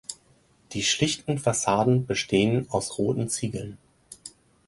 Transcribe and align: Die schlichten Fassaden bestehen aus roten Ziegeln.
Die 0.71 0.81
schlichten 0.81 1.37
Fassaden 1.37 2.07
bestehen 2.07 2.67
aus 2.71 2.97
roten 2.97 3.29
Ziegeln. 3.29 3.77